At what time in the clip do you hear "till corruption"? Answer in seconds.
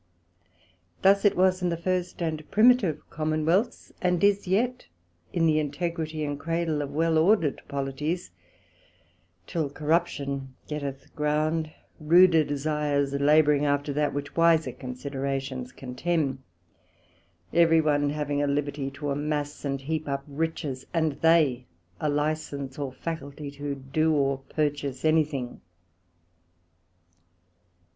9.45-10.55